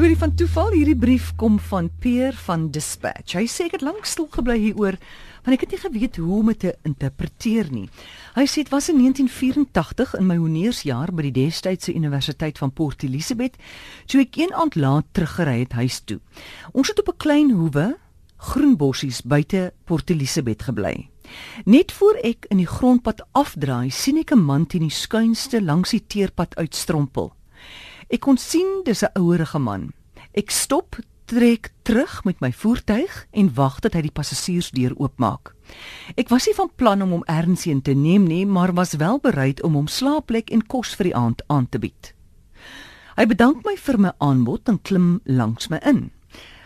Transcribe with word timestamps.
Storie 0.00 0.16
van 0.16 0.30
toeval, 0.32 0.70
hierdie 0.72 0.96
brief 0.96 1.26
kom 1.36 1.58
van 1.60 1.90
Peer 2.00 2.32
van 2.46 2.62
Dispatch. 2.72 3.34
Hy 3.36 3.42
sê 3.52 3.66
ek 3.68 3.74
het 3.76 3.82
lank 3.84 4.06
stil 4.08 4.30
gebly 4.32 4.54
hieroor 4.56 4.96
want 5.44 5.52
ek 5.52 5.66
het 5.66 5.74
nie 5.74 5.80
geweet 5.82 6.16
hoe 6.16 6.38
om 6.38 6.46
dit 6.48 6.60
te 6.62 6.70
interpreteer 6.88 7.68
nie. 7.68 7.82
Hy 8.32 8.46
sê 8.48 8.62
dit 8.62 8.70
was 8.72 8.88
in 8.88 8.96
1984 8.96 10.14
in 10.16 10.24
my 10.24 10.38
honeursjaar 10.40 11.12
by 11.12 11.26
die 11.26 11.34
destydse 11.42 11.92
Universiteit 11.92 12.56
van 12.62 12.72
Port 12.72 13.04
Elizabeth, 13.04 13.58
toe 14.08 14.22
ek 14.22 14.38
een 14.40 14.54
aand 14.56 14.78
laat 14.80 15.10
teruggery 15.12 15.58
het 15.66 15.76
huis 15.76 15.98
toe. 16.08 16.16
Ons 16.72 16.94
het 16.94 17.02
op 17.04 17.12
'n 17.12 17.20
klein 17.20 17.50
hoewe, 17.52 17.98
groen 18.38 18.78
bossies 18.80 19.20
buite 19.20 19.74
Port 19.84 20.08
Elizabeth 20.08 20.62
gebly. 20.62 21.10
Net 21.66 21.92
voor 21.92 22.16
ek 22.24 22.48
in 22.48 22.56
die 22.56 22.72
grondpad 22.72 23.20
afdraai, 23.32 23.90
sien 23.90 24.16
ek 24.16 24.32
'n 24.32 24.40
man 24.40 24.64
teen 24.64 24.88
die 24.88 24.96
skuinste 25.04 25.60
langs 25.60 25.90
die 25.90 26.06
teerpad 26.06 26.56
uitstrompel. 26.56 27.34
Ek 28.10 28.24
kon 28.26 28.36
sien 28.36 28.82
dis 28.84 29.04
'n 29.04 29.14
ouerige 29.14 29.58
man. 29.58 29.92
Ek 30.34 30.50
stop, 30.50 30.98
trek 31.26 31.70
terug 31.82 32.24
met 32.24 32.40
my 32.40 32.52
voertuig 32.52 33.26
en 33.30 33.54
wag 33.54 33.80
dat 33.80 33.94
hy 33.94 34.00
die 34.02 34.10
passasiersdeur 34.10 34.96
oopmaak. 34.98 35.54
Ek 36.16 36.28
was 36.28 36.46
nie 36.46 36.54
van 36.54 36.70
plan 36.74 37.02
om 37.02 37.10
hom 37.10 37.24
ergens 37.26 37.64
heen 37.64 37.82
te 37.82 37.94
neem 37.94 38.26
nie, 38.26 38.46
maar 38.46 38.74
was 38.74 38.98
wel 38.98 39.18
bereid 39.18 39.62
om 39.62 39.74
hom 39.74 39.86
slaapplek 39.86 40.50
en 40.50 40.66
kos 40.66 40.94
vir 40.94 41.04
die 41.04 41.14
aand 41.14 41.42
aan 41.46 41.68
te 41.68 41.78
bied. 41.78 42.14
Hy 43.16 43.26
bedank 43.26 43.64
my 43.64 43.76
vir 43.76 43.98
my 43.98 44.12
aanbod 44.18 44.68
en 44.68 44.82
klim 44.82 45.20
langs 45.24 45.68
my 45.70 45.78
in. 45.84 46.10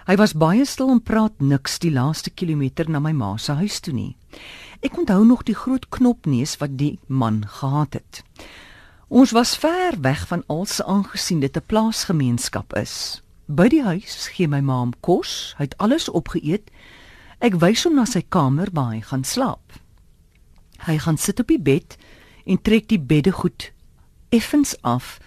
Hy 0.06 0.17
was 0.17 0.33
baie 0.33 0.65
stil 0.65 0.91
en 0.91 1.01
praat 1.01 1.41
niks 1.41 1.79
die 1.79 1.92
laaste 1.92 2.31
kilometer 2.31 2.89
na 2.89 3.01
my 3.01 3.12
ma 3.12 3.37
se 3.37 3.53
huis 3.53 3.81
toe 3.81 3.92
nie. 3.92 4.17
Ek 4.81 4.97
onthou 4.97 5.25
nog 5.25 5.45
die 5.45 5.55
groot 5.55 5.89
knopneus 5.91 6.56
wat 6.61 6.79
die 6.79 6.98
man 7.09 7.45
gehad 7.48 7.95
het. 7.95 8.25
Ons 9.15 9.31
was 9.31 9.57
ver 9.57 10.01
weg 10.01 10.27
van 10.27 10.43
alse 10.47 10.85
aangesien 10.85 11.41
dit 11.41 11.57
'n 11.57 11.67
plaasgemeenskap 11.67 12.75
is. 12.77 13.23
By 13.47 13.69
die 13.69 13.83
huis 13.83 14.29
gee 14.29 14.48
my 14.48 14.61
ma 14.61 14.79
hom 14.79 14.93
kos, 15.01 15.55
hy 15.56 15.65
het 15.65 15.77
alles 15.79 16.09
opgeëet. 16.09 16.71
Ek 17.39 17.55
wys 17.55 17.84
hom 17.84 17.95
na 17.95 18.05
sy 18.05 18.25
kamer 18.29 18.69
waar 18.73 18.91
hy 18.91 19.01
gaan 19.01 19.25
slaap. 19.25 19.73
Hy 20.79 20.98
gaan 20.98 21.17
sit 21.17 21.41
op 21.41 21.47
die 21.47 21.61
bed 21.62 21.97
en 22.45 22.62
trek 22.62 22.89
die 22.89 22.98
beddegoed 22.98 23.73
effens 24.29 24.83
af 24.83 25.19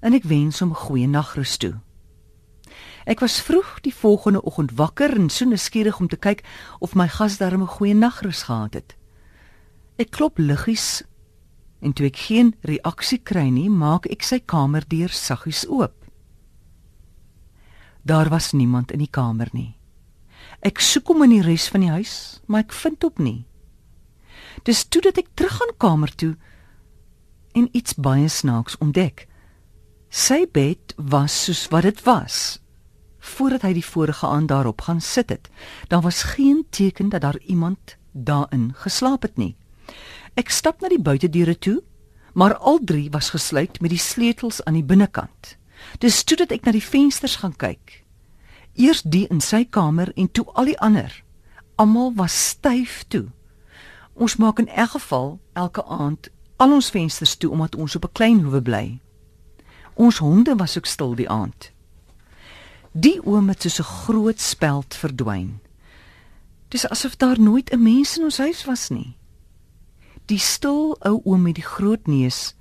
en 0.00 0.12
ek 0.12 0.24
wens 0.24 0.58
hom 0.58 0.70
'n 0.70 0.82
goeie 0.86 1.06
nagrus 1.08 1.56
toe. 1.56 1.74
Ek 3.04 3.20
was 3.20 3.40
vroeg 3.40 3.80
die 3.80 3.94
volgende 3.94 4.42
oggend 4.42 4.72
wakker 4.72 5.16
en 5.16 5.30
so 5.30 5.44
nuuskierig 5.44 6.00
om 6.00 6.08
te 6.08 6.16
kyk 6.16 6.44
of 6.78 6.94
my 6.94 7.08
gas 7.08 7.36
darm 7.36 7.62
'n 7.62 7.76
goeie 7.78 7.94
nagrus 7.94 8.42
gehad 8.42 8.74
het. 8.74 8.96
Ek 9.96 10.10
klop 10.10 10.38
liggies 10.38 11.04
en 11.80 11.92
toe 11.92 12.06
ek 12.08 12.18
geen 12.28 12.54
reaksie 12.66 13.18
kry 13.18 13.48
nie, 13.52 13.68
maak 13.70 14.06
ek 14.10 14.24
sy 14.24 14.40
kamerdeur 14.40 15.12
saggies 15.12 15.66
oop. 15.68 15.94
Daar 18.06 18.30
was 18.30 18.52
niemand 18.52 18.92
in 18.94 19.02
die 19.02 19.10
kamer 19.10 19.50
nie. 19.52 19.74
Ek 20.62 20.80
soek 20.80 21.10
hom 21.10 21.24
in 21.26 21.36
die 21.36 21.44
res 21.44 21.68
van 21.68 21.82
die 21.84 21.92
huis, 21.92 22.40
maar 22.46 22.64
ek 22.64 22.74
vind 22.74 23.02
hom 23.02 23.22
nie. 23.22 23.40
Dis 24.64 24.84
toe 24.88 25.02
dat 25.04 25.18
ek 25.18 25.32
terug 25.34 25.58
gaan 25.58 25.74
kamer 25.78 26.12
toe 26.14 26.34
en 27.56 27.68
iets 27.76 27.96
baie 27.98 28.28
snaaks 28.28 28.78
ontdek. 28.82 29.26
Sy 30.08 30.46
bed 30.52 30.94
was 30.96 31.34
soos 31.44 31.66
wat 31.72 31.88
dit 31.88 32.00
was 32.06 32.60
voordat 33.26 33.64
hy 33.66 33.72
die 33.74 33.84
vorige 33.84 34.26
aand 34.26 34.52
daarop 34.52 34.84
gaan 34.86 35.00
sit 35.02 35.32
het. 35.34 35.48
Daar 35.90 36.04
was 36.04 36.22
geen 36.22 36.62
teken 36.70 37.08
dat 37.08 37.20
daar 37.20 37.38
iemand 37.42 37.96
daarin 38.12 38.70
geslaap 38.78 39.22
het 39.22 39.36
nie. 39.36 39.56
Ek 40.36 40.50
stap 40.52 40.82
na 40.84 40.90
die 40.92 41.00
buitedeure 41.00 41.56
toe, 41.58 41.78
maar 42.36 42.58
al 42.60 42.82
drie 42.84 43.08
was 43.10 43.30
gesluit 43.32 43.80
met 43.80 43.90
die 43.90 44.00
sleutels 44.00 44.60
aan 44.64 44.76
die 44.76 44.84
binnekant. 44.84 45.56
Dis 46.04 46.24
toe 46.28 46.36
dat 46.36 46.52
ek 46.52 46.66
na 46.66 46.74
die 46.76 46.84
vensters 46.84 47.38
gaan 47.40 47.56
kyk. 47.56 48.02
Eers 48.76 49.00
die 49.00 49.24
in 49.32 49.40
sy 49.40 49.64
kamer 49.64 50.12
en 50.12 50.28
toe 50.28 50.44
al 50.52 50.68
die 50.68 50.76
ander. 50.84 51.08
Almal 51.80 52.12
was 52.20 52.36
styf 52.52 53.04
toe. 53.08 53.30
Ons 54.12 54.36
maak 54.36 54.60
in 54.60 54.68
elk 54.68 54.98
geval 54.98 55.38
elke 55.56 55.84
aand 55.88 56.28
al 56.60 56.76
ons 56.76 56.92
vensters 56.92 57.36
toe 57.40 57.50
omdat 57.52 57.76
ons 57.76 57.96
op 57.96 58.04
'n 58.04 58.12
klein 58.12 58.40
hoewe 58.44 58.62
bly. 58.62 59.00
Ons 59.94 60.18
honde 60.18 60.56
was 60.56 60.76
ook 60.76 60.86
stil 60.86 61.14
die 61.14 61.28
aand. 61.28 61.72
Die 62.92 63.20
oom 63.24 63.48
het 63.48 63.62
soos 63.62 63.80
'n 63.80 63.92
groot 64.04 64.40
speld 64.40 64.94
verdwyn. 64.94 65.60
Dis 66.68 66.88
asof 66.88 67.16
daar 67.16 67.40
nooit 67.40 67.72
'n 67.72 67.82
mens 67.82 68.18
in 68.18 68.24
ons 68.24 68.38
huis 68.38 68.64
was 68.64 68.88
nie. 68.88 69.16
Die 70.26 70.38
stil 70.42 70.96
ou 71.06 71.20
oom 71.22 71.44
met 71.46 71.54
die 71.54 71.66
groot 71.66 72.08
neus 72.10 72.56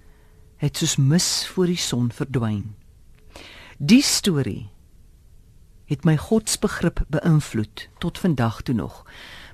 het 0.62 0.78
soos 0.78 1.00
mis 1.02 1.48
voor 1.50 1.72
die 1.72 1.81
son 1.81 2.12
verdwyn. 2.14 2.76
Die 3.78 4.03
storie 4.06 4.70
het 5.90 6.06
my 6.06 6.14
godsbegrip 6.18 7.02
beïnvloed 7.09 7.88
tot 7.98 8.22
vandag 8.22 8.62
toe 8.62 8.76
nog. 8.78 9.02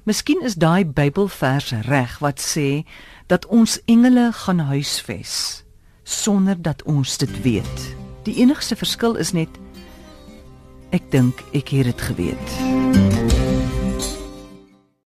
Miskien 0.03 0.43
is 0.43 0.59
daai 0.59 0.83
Bybelvers 0.85 1.71
reg 1.87 2.19
wat 2.19 2.43
sê 2.43 2.83
dat 3.31 3.47
ons 3.47 3.79
engele 3.85 4.31
gaan 4.43 4.59
huisves 4.59 5.63
sonder 6.03 6.61
dat 6.61 6.83
ons 6.83 7.17
dit 7.17 7.41
weet. 7.41 7.87
Die 8.27 8.35
enigste 8.43 8.75
verskil 8.75 9.15
is 9.15 9.31
net 9.31 9.55
ek 10.91 11.07
dink 11.15 11.39
ek 11.55 11.71
het 11.71 11.93
dit 11.93 12.07
geweet. 12.11 13.30